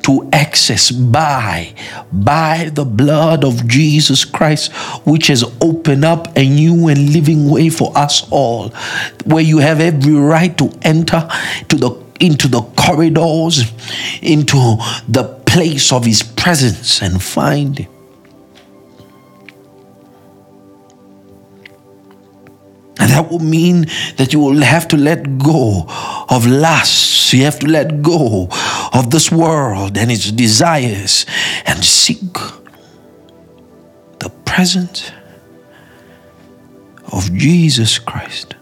to 0.06 0.28
access 0.32 0.92
by 0.92 1.74
by 2.12 2.70
the 2.72 2.84
blood 2.84 3.44
of 3.44 3.66
Jesus 3.66 4.24
Christ 4.24 4.72
which 5.04 5.26
has 5.26 5.42
opened 5.60 6.04
up 6.04 6.28
a 6.36 6.48
new 6.48 6.86
and 6.86 7.12
living 7.12 7.50
way 7.50 7.70
for 7.70 7.90
us 7.98 8.26
all 8.30 8.68
where 9.24 9.42
you 9.42 9.58
have 9.58 9.80
every 9.80 10.14
right 10.14 10.56
to 10.58 10.70
enter 10.82 11.28
to 11.68 11.76
the 11.76 11.90
into 12.20 12.46
the 12.46 12.62
corridors 12.78 13.72
into 14.22 14.76
the 15.08 15.24
place 15.44 15.92
of 15.92 16.04
his 16.04 16.22
presence 16.22 17.02
and 17.02 17.20
find 17.20 17.78
him 17.78 17.95
that 23.16 23.30
will 23.30 23.38
mean 23.38 23.86
that 24.18 24.34
you 24.34 24.40
will 24.40 24.60
have 24.60 24.86
to 24.88 24.96
let 24.98 25.38
go 25.38 25.86
of 26.28 26.46
lusts. 26.46 27.32
You 27.32 27.44
have 27.44 27.58
to 27.60 27.66
let 27.66 28.02
go 28.02 28.48
of 28.92 29.10
this 29.10 29.32
world 29.32 29.96
and 29.96 30.12
its 30.12 30.30
desires 30.30 31.24
and 31.64 31.82
seek 31.82 32.34
the 34.18 34.30
presence 34.44 35.10
of 37.10 37.32
Jesus 37.32 37.98
Christ. 37.98 38.54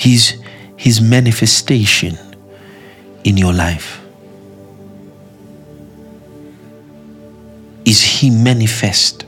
his, 0.00 0.42
his 0.76 1.00
manifestation 1.00 2.18
in 3.24 3.36
your 3.36 3.52
life? 3.52 3.99
Is 7.84 8.02
he 8.02 8.30
manifest 8.30 9.24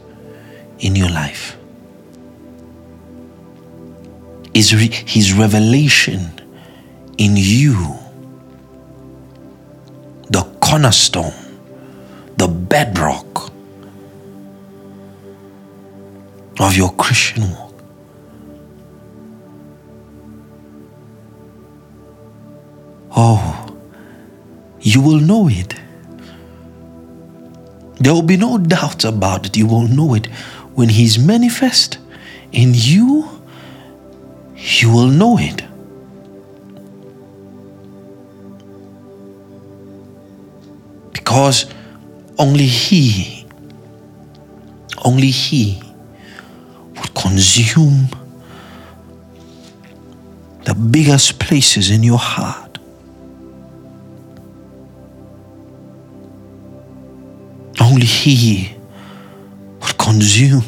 in 0.79 0.95
your 0.95 1.09
life? 1.09 1.57
Is 4.55 4.71
his 4.71 5.33
revelation 5.33 6.31
in 7.17 7.37
you 7.37 7.97
the 10.29 10.43
cornerstone, 10.61 11.33
the 12.37 12.49
bedrock 12.49 13.51
of 16.61 16.77
your 16.77 16.93
Christian 16.93 17.51
walk? 17.51 17.75
Oh, 23.17 23.79
you 24.81 25.01
will 25.01 25.21
know 25.21 25.49
it. 25.49 25.75
There 28.03 28.12
will 28.12 28.23
be 28.23 28.37
no 28.37 28.59
doubt 28.59 29.05
about 29.05 29.47
it. 29.47 29.57
You 29.57 29.69
will 29.69 29.87
know 29.87 30.15
it 30.15 30.27
when 30.75 30.88
He's 30.88 31.21
manifest 31.21 31.99
in 32.51 32.73
you. 32.75 33.29
You 34.57 34.91
will 34.91 35.07
know 35.07 35.38
it. 35.38 35.62
Because 41.12 41.67
only 42.38 42.67
He, 42.67 43.47
only 45.05 45.31
He 45.31 45.81
would 46.97 47.15
consume 47.15 48.09
the 50.65 50.75
biggest 50.75 51.38
places 51.38 51.88
in 51.88 52.03
your 52.03 52.19
heart. 52.19 52.62
He 58.23 58.73
would 59.81 59.99
consume 59.99 60.63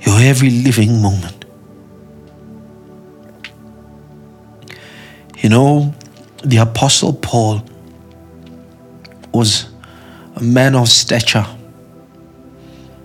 your 0.00 0.18
every 0.18 0.50
living 0.50 1.00
moment. 1.00 1.44
You 5.38 5.50
know, 5.50 5.94
the 6.42 6.56
Apostle 6.56 7.12
Paul 7.12 7.62
was 9.32 9.68
a 10.34 10.42
man 10.42 10.74
of 10.74 10.88
stature, 10.88 11.46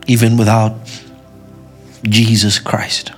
even 0.08 0.36
without 0.36 0.74
Jesus 2.02 2.58
Christ. 2.58 3.12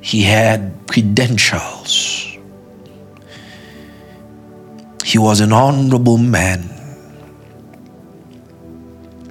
He 0.00 0.22
had 0.22 0.72
credentials. 0.86 2.25
He 5.16 5.20
was 5.20 5.40
an 5.40 5.50
honorable 5.50 6.18
man. 6.18 6.68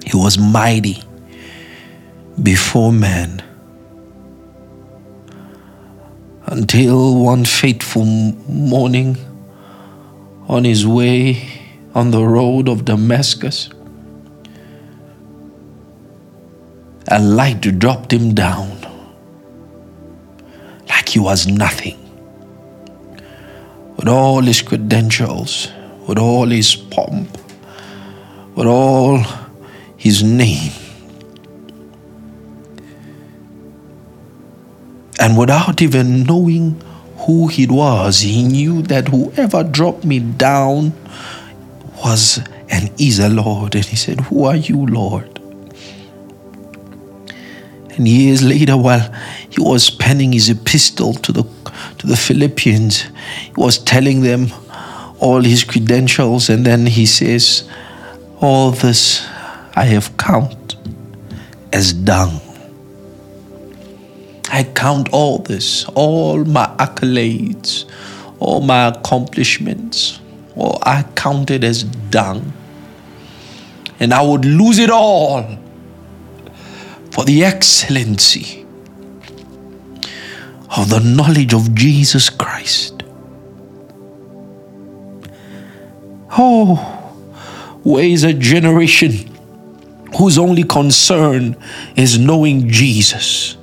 He 0.04 0.16
was 0.16 0.36
mighty 0.36 1.00
before 2.42 2.90
man. 2.90 3.40
Until 6.46 7.14
one 7.22 7.44
fateful 7.44 8.04
morning, 8.04 9.16
on 10.48 10.64
his 10.64 10.84
way 10.84 11.46
on 11.94 12.10
the 12.10 12.24
road 12.24 12.68
of 12.68 12.84
Damascus, 12.84 13.68
a 17.06 17.20
light 17.20 17.60
dropped 17.78 18.12
him 18.12 18.34
down 18.34 18.76
like 20.88 21.10
he 21.10 21.20
was 21.20 21.46
nothing. 21.46 21.96
With 23.96 24.08
all 24.08 24.42
his 24.42 24.62
credentials, 24.62 25.68
with 26.06 26.18
all 26.18 26.46
his 26.46 26.74
pomp, 26.76 27.36
with 28.54 28.66
all 28.66 29.22
his 29.96 30.22
name. 30.22 30.72
And 35.18 35.36
without 35.36 35.82
even 35.82 36.22
knowing 36.22 36.80
who 37.18 37.48
he 37.48 37.66
was, 37.66 38.20
he 38.20 38.42
knew 38.44 38.82
that 38.82 39.08
whoever 39.08 39.64
dropped 39.64 40.04
me 40.04 40.20
down 40.20 40.92
was 42.04 42.40
and 42.68 42.90
is 43.00 43.18
a 43.18 43.28
Lord. 43.28 43.74
And 43.74 43.84
he 43.84 43.96
said, 43.96 44.20
Who 44.20 44.44
are 44.44 44.56
you, 44.56 44.86
Lord? 44.86 45.40
And 47.96 48.06
years 48.06 48.42
later, 48.42 48.76
while 48.76 49.10
he 49.48 49.60
was 49.60 49.88
penning 49.88 50.32
his 50.32 50.50
epistle 50.50 51.14
to 51.14 51.32
the 51.32 51.44
to 51.98 52.06
the 52.06 52.16
Philippians, 52.16 53.02
he 53.02 53.52
was 53.56 53.78
telling 53.78 54.20
them 54.20 54.48
all 55.18 55.42
his 55.42 55.64
credentials, 55.64 56.48
and 56.48 56.64
then 56.64 56.86
he 56.86 57.06
says, 57.06 57.68
All 58.40 58.70
this 58.70 59.26
I 59.74 59.84
have 59.84 60.16
count 60.16 60.76
as 61.72 61.92
dung. 61.92 62.40
I 64.50 64.62
count 64.62 65.08
all 65.12 65.38
this, 65.38 65.84
all 65.94 66.44
my 66.44 66.66
accolades, 66.78 67.84
all 68.38 68.60
my 68.60 68.88
accomplishments, 68.88 70.20
all 70.54 70.78
I 70.82 71.02
counted 71.14 71.64
as 71.64 71.82
dung. 71.82 72.52
And 73.98 74.12
I 74.12 74.22
would 74.22 74.44
lose 74.44 74.78
it 74.78 74.90
all 74.90 75.58
for 77.10 77.24
the 77.24 77.44
excellency 77.44 78.66
of 80.76 80.90
the 80.90 81.00
knowledge 81.00 81.54
of 81.54 81.74
Jesus 81.74 82.28
Christ. 82.28 82.95
Oh, 86.38 86.74
where 87.82 88.04
is 88.04 88.22
a 88.22 88.34
generation 88.34 89.12
whose 90.18 90.36
only 90.36 90.64
concern 90.64 91.56
is 91.96 92.18
knowing 92.18 92.68
Jesus? 92.68 93.54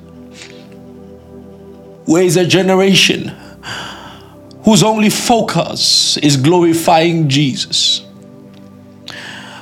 Where 2.06 2.24
is 2.24 2.36
a 2.36 2.44
generation 2.44 3.28
whose 4.64 4.82
only 4.82 5.08
focus 5.08 6.16
is 6.16 6.36
glorifying 6.36 7.28
Jesus? 7.28 8.00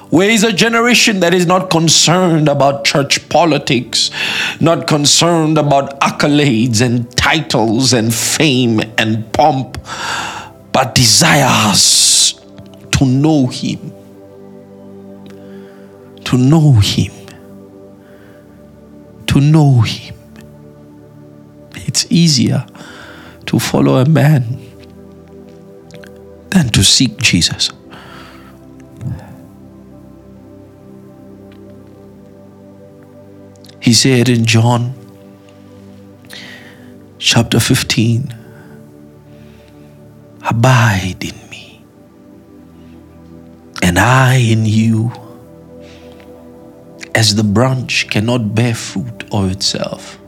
Where 0.08 0.30
is 0.30 0.42
a 0.42 0.52
generation 0.52 1.20
that 1.20 1.34
is 1.34 1.46
not 1.46 1.68
concerned 1.68 2.48
about 2.48 2.86
church 2.86 3.28
politics, 3.28 4.10
not 4.58 4.86
concerned 4.86 5.58
about 5.58 6.00
accolades 6.00 6.80
and 6.80 7.14
titles 7.14 7.92
and 7.92 8.12
fame 8.12 8.80
and 8.96 9.30
pomp, 9.34 9.76
but 10.72 10.94
desires 10.94 12.01
to 12.92 13.04
know 13.04 13.46
Him? 13.46 13.92
To 16.24 16.36
know 16.36 16.72
Him. 16.74 17.12
To 19.26 19.40
know 19.40 19.80
Him. 19.80 20.14
It's 21.74 22.06
easier 22.10 22.64
to 23.46 23.58
follow 23.58 23.96
a 23.96 24.04
man 24.08 24.58
than 26.50 26.68
to 26.70 26.82
seek 26.82 27.16
Jesus. 27.18 27.70
He 33.80 33.92
said 33.92 34.28
in 34.28 34.44
John 34.44 34.94
chapter 37.18 37.58
15, 37.58 38.34
Abide 40.48 41.24
in 41.24 41.41
and 43.82 43.98
I 43.98 44.36
in 44.36 44.64
you, 44.64 45.12
as 47.16 47.34
the 47.34 47.42
branch 47.42 48.08
cannot 48.08 48.54
bear 48.54 48.74
fruit 48.74 49.24
of 49.32 49.50
itself 49.50 50.18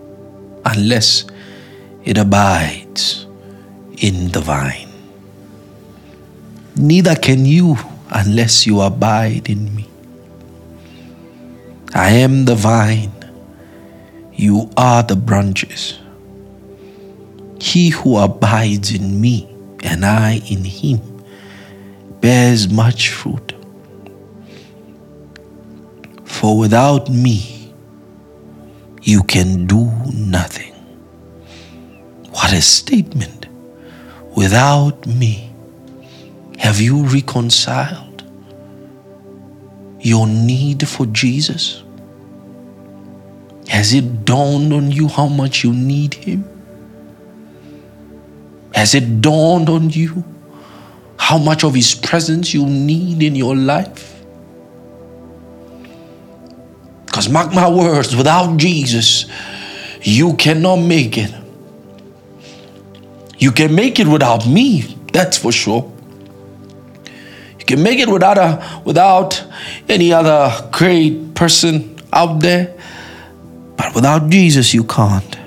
unless 0.66 1.24
it 2.04 2.18
abides 2.18 3.26
in 3.98 4.32
the 4.32 4.40
vine. 4.40 4.88
Neither 6.76 7.14
can 7.14 7.46
you 7.46 7.76
unless 8.10 8.66
you 8.66 8.80
abide 8.80 9.48
in 9.48 9.74
me. 9.74 9.88
I 11.94 12.10
am 12.10 12.44
the 12.44 12.56
vine, 12.56 13.12
you 14.32 14.68
are 14.76 15.04
the 15.04 15.16
branches. 15.16 15.98
He 17.60 17.90
who 17.90 18.18
abides 18.18 18.92
in 18.92 19.20
me 19.20 19.48
and 19.84 20.04
I 20.04 20.42
in 20.50 20.64
him 20.64 21.13
bears 22.24 22.70
much 22.70 23.10
fruit. 23.10 23.52
For 26.24 26.56
without 26.56 27.10
me, 27.10 27.70
you 29.02 29.22
can 29.24 29.66
do 29.66 29.92
nothing. 30.10 30.72
What 32.30 32.50
a 32.54 32.62
statement. 32.62 33.46
Without 34.34 35.06
me, 35.06 35.52
have 36.58 36.80
you 36.80 37.04
reconciled 37.04 38.24
your 40.00 40.26
need 40.26 40.88
for 40.88 41.04
Jesus? 41.04 41.82
Has 43.68 43.92
it 43.92 44.24
dawned 44.24 44.72
on 44.72 44.90
you 44.90 45.08
how 45.08 45.28
much 45.28 45.62
you 45.62 45.74
need 45.74 46.14
Him? 46.14 46.42
Has 48.74 48.94
it 48.94 49.20
dawned 49.20 49.68
on 49.68 49.90
you 49.90 50.24
how 51.24 51.38
much 51.38 51.64
of 51.64 51.74
His 51.74 51.94
presence 51.94 52.52
you 52.52 52.66
need 52.66 53.22
in 53.22 53.34
your 53.34 53.56
life? 53.56 54.22
Because, 57.06 57.30
mark 57.30 57.54
my 57.54 57.66
words, 57.66 58.14
without 58.14 58.58
Jesus, 58.58 59.24
you 60.02 60.34
cannot 60.34 60.76
make 60.76 61.16
it. 61.16 61.32
You 63.38 63.52
can 63.52 63.74
make 63.74 63.98
it 63.98 64.06
without 64.06 64.46
me, 64.46 64.82
that's 65.14 65.38
for 65.38 65.50
sure. 65.50 65.90
You 67.58 67.64
can 67.64 67.82
make 67.82 68.00
it 68.00 68.10
without 68.10 68.37
a, 68.37 68.82
without 68.84 69.42
any 69.88 70.12
other 70.12 70.68
great 70.72 71.34
person 71.34 71.98
out 72.12 72.40
there, 72.40 72.76
but 73.78 73.94
without 73.94 74.28
Jesus, 74.28 74.74
you 74.74 74.84
can't. 74.84 75.38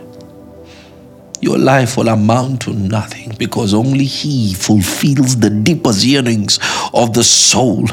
Your 1.47 1.57
life 1.57 1.95
will 1.95 2.09
amount 2.09 2.63
to 2.63 2.73
nothing 2.73 3.33
because 3.39 3.73
only 3.73 4.03
He 4.03 4.53
fulfills 4.53 5.37
the 5.37 5.49
deepest 5.49 6.03
yearnings 6.03 6.59
of 6.93 7.13
the 7.13 7.23
soul. 7.23 7.85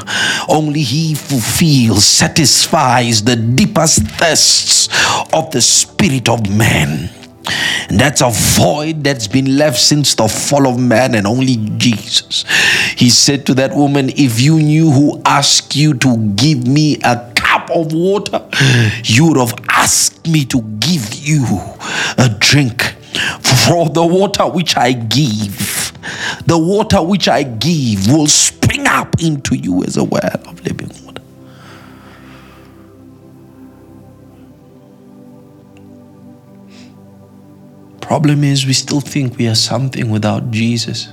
Only 0.49 0.81
He 0.81 1.15
fulfills, 1.15 2.03
satisfies 2.03 3.23
the 3.23 3.37
deepest 3.37 4.01
thirsts 4.19 4.89
of 5.31 5.51
the 5.51 5.61
spirit 5.61 6.27
of 6.27 6.49
man. 6.49 7.09
And 7.87 7.97
that's 7.97 8.19
a 8.19 8.29
void 8.29 9.05
that's 9.05 9.29
been 9.29 9.57
left 9.57 9.79
since 9.79 10.15
the 10.15 10.27
fall 10.27 10.67
of 10.67 10.77
man 10.77 11.15
and 11.15 11.25
only 11.25 11.55
Jesus. 11.77 12.43
He 12.97 13.09
said 13.09 13.45
to 13.45 13.53
that 13.53 13.73
woman, 13.73 14.09
If 14.09 14.41
you 14.41 14.57
knew 14.57 14.91
who 14.91 15.21
asked 15.23 15.77
you 15.77 15.93
to 15.93 16.17
give 16.35 16.67
me 16.67 16.97
a 17.05 17.31
cup 17.35 17.69
of 17.69 17.93
water, 17.93 18.45
you 19.05 19.29
would 19.29 19.37
have 19.37 19.53
asked 19.69 20.27
me 20.27 20.43
to 20.43 20.61
give 20.61 21.13
you 21.13 21.45
a 22.17 22.27
drink. 22.37 22.95
For 23.41 23.89
the 23.89 24.05
water 24.05 24.47
which 24.47 24.77
I 24.77 24.93
give, 24.93 25.91
the 26.45 26.57
water 26.57 27.01
which 27.01 27.27
I 27.27 27.43
give 27.43 28.07
will 28.07 28.27
spring 28.27 28.85
up 28.87 29.21
into 29.21 29.55
you 29.55 29.83
as 29.83 29.97
a 29.97 30.03
well 30.03 30.41
of 30.45 30.63
living 30.63 30.89
water. 31.03 31.21
Problem 38.01 38.43
is, 38.43 38.65
we 38.65 38.73
still 38.73 39.01
think 39.01 39.37
we 39.37 39.47
are 39.47 39.55
something 39.55 40.11
without 40.11 40.51
Jesus 40.51 41.07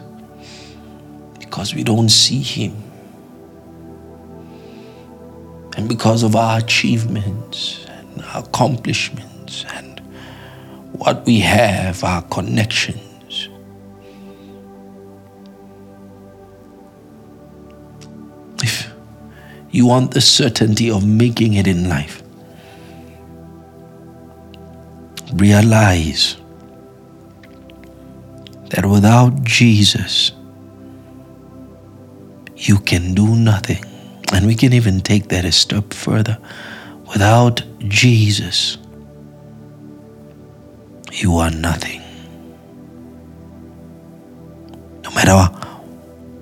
because 1.41 1.75
we 1.75 1.83
don't 1.83 2.11
see 2.11 2.43
Him. 2.43 2.77
And 5.77 5.89
because 5.89 6.23
of 6.23 6.37
our 6.37 6.59
achievements 6.59 7.87
and 7.89 8.23
our 8.23 8.41
accomplishments 8.41 9.65
and 9.73 9.92
what 10.93 11.25
we 11.27 11.41
have, 11.41 12.05
our 12.05 12.23
connections. 12.23 13.49
If 18.63 18.93
you 19.71 19.87
want 19.87 20.13
the 20.13 20.21
certainty 20.21 20.91
of 20.91 21.07
making 21.07 21.55
it 21.55 21.67
in 21.67 21.89
life, 21.89 22.23
realize 25.35 26.37
that 28.71 28.87
without 28.87 29.43
Jesus, 29.45 30.33
you 32.57 32.79
can 32.79 33.15
do 33.15 33.35
nothing. 33.35 33.85
And 34.33 34.47
we 34.47 34.55
can 34.55 34.73
even 34.73 35.01
take 35.01 35.29
that 35.29 35.45
a 35.45 35.53
step 35.53 35.93
further. 35.93 36.39
Without 37.11 37.63
Jesus, 37.81 38.79
you 41.23 41.37
are 41.37 41.51
nothing. 41.51 42.03
No 45.05 45.11
matter 45.13 45.39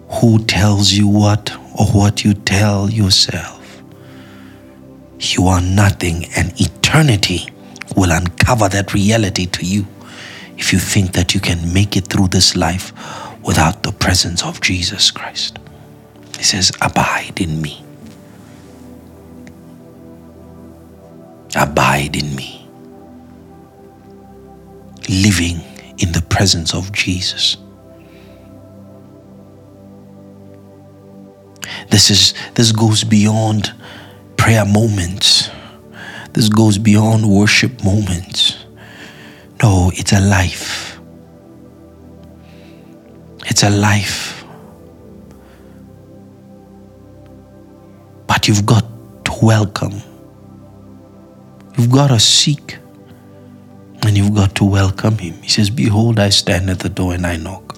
who 0.08 0.38
tells 0.44 0.92
you 0.92 1.06
what 1.06 1.52
or 1.78 1.86
what 1.86 2.24
you 2.24 2.34
tell 2.34 2.90
yourself, 2.90 3.82
you 5.18 5.46
are 5.48 5.60
nothing, 5.60 6.24
and 6.36 6.58
eternity 6.60 7.48
will 7.96 8.10
uncover 8.10 8.68
that 8.68 8.94
reality 8.94 9.46
to 9.46 9.66
you 9.66 9.86
if 10.56 10.72
you 10.72 10.78
think 10.78 11.12
that 11.12 11.34
you 11.34 11.40
can 11.40 11.72
make 11.72 11.96
it 11.96 12.06
through 12.06 12.28
this 12.28 12.56
life 12.56 12.92
without 13.44 13.82
the 13.82 13.92
presence 13.92 14.42
of 14.44 14.60
Jesus 14.60 15.10
Christ. 15.10 15.58
He 16.36 16.44
says, 16.44 16.72
Abide 16.80 17.40
in 17.40 17.60
me. 17.60 17.84
Abide 21.54 22.16
in 22.16 22.34
me. 22.34 22.59
Living 25.10 25.60
in 25.98 26.12
the 26.12 26.22
presence 26.30 26.72
of 26.72 26.92
Jesus. 26.92 27.56
This 31.90 32.10
is 32.10 32.32
this 32.54 32.70
goes 32.70 33.02
beyond 33.02 33.74
prayer 34.36 34.64
moments. 34.64 35.50
This 36.32 36.48
goes 36.48 36.78
beyond 36.78 37.28
worship 37.28 37.82
moments. 37.82 38.64
No, 39.62 39.90
it's 39.94 40.12
a 40.12 40.20
life. 40.20 40.98
It's 43.46 43.64
a 43.64 43.70
life. 43.70 44.44
But 48.26 48.46
you've 48.46 48.64
got 48.64 48.84
to 49.24 49.32
welcome. 49.42 50.00
You've 51.76 51.90
got 51.90 52.08
to 52.08 52.20
seek. 52.20 52.79
And 54.02 54.16
you've 54.16 54.34
got 54.34 54.54
to 54.56 54.64
welcome 54.64 55.18
him. 55.18 55.34
He 55.42 55.48
says, 55.48 55.70
Behold, 55.70 56.18
I 56.18 56.30
stand 56.30 56.70
at 56.70 56.80
the 56.80 56.88
door 56.88 57.14
and 57.14 57.26
I 57.26 57.36
knock. 57.36 57.76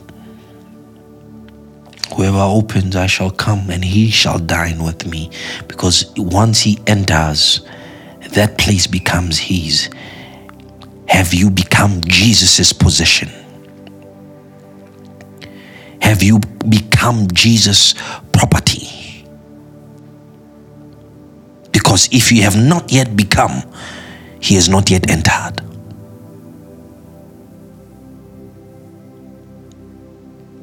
Whoever 2.14 2.38
opens, 2.38 2.94
I 2.94 3.06
shall 3.06 3.30
come 3.30 3.70
and 3.70 3.84
he 3.84 4.10
shall 4.10 4.38
dine 4.38 4.82
with 4.82 5.06
me. 5.06 5.30
Because 5.66 6.12
once 6.16 6.60
he 6.60 6.78
enters, 6.86 7.66
that 8.30 8.58
place 8.58 8.86
becomes 8.86 9.38
his. 9.38 9.90
Have 11.08 11.34
you 11.34 11.50
become 11.50 12.00
Jesus' 12.02 12.72
possession? 12.72 13.30
Have 16.00 16.22
you 16.22 16.38
become 16.68 17.28
Jesus' 17.32 17.94
property? 18.32 19.26
Because 21.72 22.08
if 22.12 22.30
you 22.30 22.42
have 22.42 22.56
not 22.56 22.92
yet 22.92 23.16
become, 23.16 23.62
he 24.40 24.54
has 24.54 24.68
not 24.68 24.90
yet 24.90 25.10
entered. 25.10 25.60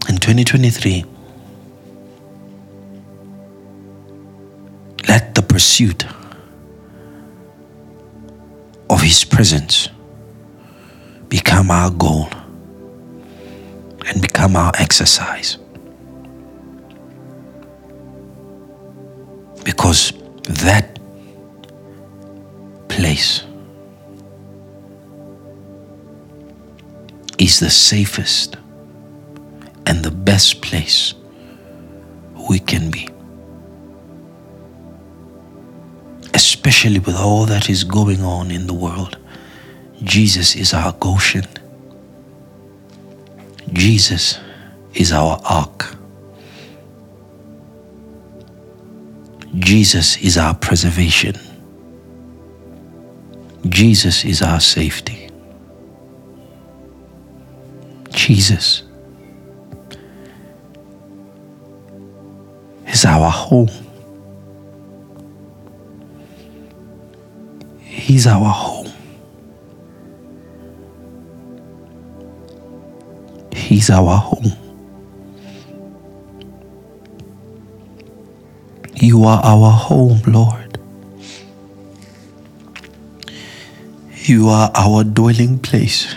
In 0.09 0.17
2023, 0.17 1.05
let 5.07 5.35
the 5.35 5.43
pursuit 5.43 6.03
of 8.89 9.01
his 9.01 9.23
presence 9.23 9.89
become 11.27 11.69
our 11.69 11.91
goal 11.91 12.27
and 14.07 14.19
become 14.19 14.55
our 14.55 14.71
exercise. 14.79 15.59
Because 19.63 20.11
that 20.45 20.97
place 22.87 23.43
is 27.37 27.59
the 27.59 27.69
safest 27.69 28.57
and 29.89 30.03
the 30.03 30.11
best 30.11 30.61
place 30.61 31.15
we 32.47 32.59
can 32.59 32.91
be. 32.91 33.09
Especially 36.35 36.99
with 36.99 37.15
all 37.15 37.45
that 37.47 37.69
is 37.71 37.83
going 37.83 38.21
on 38.23 38.51
in 38.51 38.67
the 38.67 38.73
world. 38.73 39.17
Jesus 40.03 40.55
is 40.55 40.75
our 40.75 40.93
Goshen. 40.93 41.47
Jesus 43.73 44.39
is 44.93 45.11
our 45.11 45.41
ark. 45.43 45.95
Jesus 49.55 50.17
is 50.17 50.37
our 50.37 50.53
preservation. 50.53 51.35
Jesus 53.67 54.23
is 54.23 54.43
our 54.43 54.59
safety. 54.59 55.29
Jesus 58.11 58.83
is 62.89 63.05
our 63.05 63.29
home. 63.29 63.69
He's 67.79 68.25
our 68.27 68.51
home. 68.51 68.91
He's 73.53 73.89
our 73.89 74.17
home. 74.17 74.51
You 78.95 79.23
are 79.25 79.41
our 79.43 79.71
home, 79.71 80.21
Lord. 80.27 80.79
You 84.23 84.49
are 84.49 84.71
our 84.75 85.03
dwelling 85.03 85.59
place. 85.59 86.13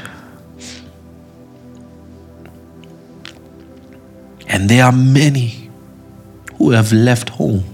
And 4.48 4.68
there 4.68 4.84
are 4.84 4.92
many 4.92 5.61
who 6.62 6.70
have 6.70 6.92
left 6.92 7.30
home 7.30 7.64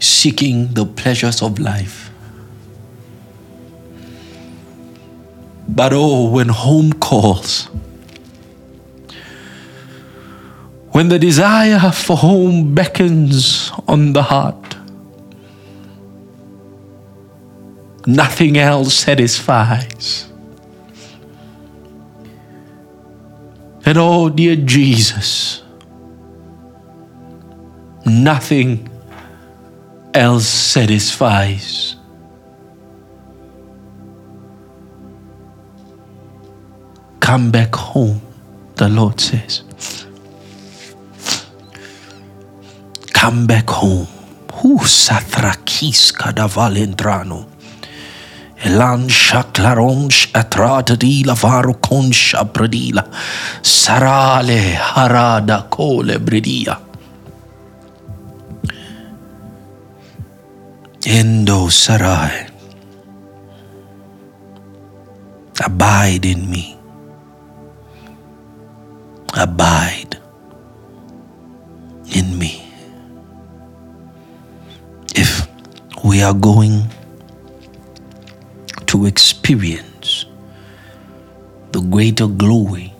seeking 0.00 0.72
the 0.72 0.86
pleasures 0.86 1.42
of 1.42 1.58
life. 1.58 2.10
But 5.68 5.92
oh, 5.92 6.30
when 6.30 6.48
home 6.48 6.94
calls, 6.94 7.66
when 10.92 11.10
the 11.10 11.18
desire 11.18 11.90
for 11.90 12.16
home 12.16 12.74
beckons 12.74 13.70
on 13.86 14.14
the 14.14 14.22
heart, 14.22 14.76
nothing 18.06 18.56
else 18.56 18.94
satisfies. 18.94 20.32
And 23.84 23.98
oh, 23.98 24.30
dear 24.30 24.56
Jesus, 24.56 25.63
nothing 28.06 28.88
else 30.12 30.46
satisfies. 30.46 31.96
Come 37.20 37.50
back 37.50 37.74
home, 37.74 38.20
the 38.76 38.88
Lord 38.88 39.18
says. 39.18 39.62
Come 43.12 43.46
back 43.46 43.70
home. 43.70 44.06
Who 44.60 44.78
sathrakis 44.78 46.12
kadavalendrano. 46.12 47.46
Elan 48.64 49.08
shaklaronsh 49.08 50.32
atratadi 50.32 51.24
lavaro 51.24 51.74
consha 51.80 52.44
bradila. 52.44 53.08
Sarale 53.62 54.74
harada 54.74 55.68
kole 55.68 56.18
bridia. 56.18 56.78
Endo 61.06 61.68
Sarai. 61.68 62.46
Abide 65.62 66.24
in 66.24 66.50
me. 66.50 66.78
Abide 69.34 70.16
in 72.16 72.38
me. 72.38 72.66
If 75.14 75.46
we 76.02 76.22
are 76.22 76.32
going 76.32 76.88
to 78.86 79.04
experience 79.04 80.24
the 81.72 81.82
greater 81.82 82.28
glory 82.28 82.94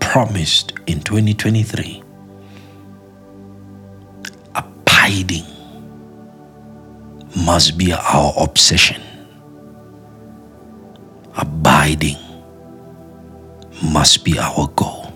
promised 0.00 0.72
in 0.86 1.02
2023, 1.02 2.02
abiding 4.54 5.57
must 7.44 7.78
be 7.78 7.92
our 7.92 8.32
obsession. 8.36 9.02
Abiding 11.36 12.16
must 13.82 14.24
be 14.24 14.38
our 14.38 14.68
goal. 14.74 15.12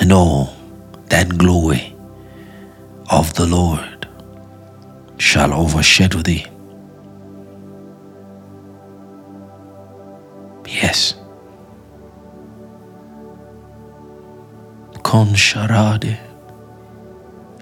And 0.00 0.12
all 0.12 0.54
that 1.10 1.28
glory 1.36 1.94
of 3.10 3.34
the 3.34 3.46
Lord 3.46 4.08
shall 5.18 5.52
overshadow 5.52 6.22
thee. 6.22 6.46
Yes. 10.66 11.14
Con 15.02 15.34
sharade 15.34 16.16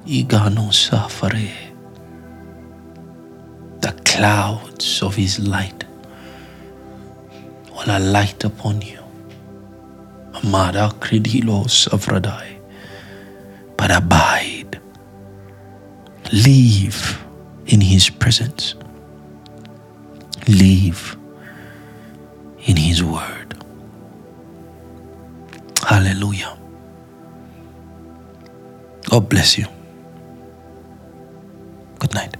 igano 0.06 0.70
safare 0.72 1.59
clouds 4.20 5.02
of 5.02 5.16
his 5.16 5.38
light 5.38 5.84
will 7.72 7.90
alight 7.96 8.44
upon 8.44 8.82
you. 8.82 8.98
Amada 10.34 10.90
credilos 11.00 11.88
avradai. 11.88 12.48
But 13.78 13.90
abide. 13.90 14.78
Live 16.32 17.24
in 17.66 17.80
his 17.80 18.10
presence. 18.10 18.74
Live 20.48 21.16
in 22.66 22.76
his 22.76 23.02
word. 23.02 23.54
Hallelujah. 25.88 26.58
God 29.08 29.30
bless 29.30 29.56
you. 29.56 29.66
Good 31.98 32.12
night. 32.12 32.39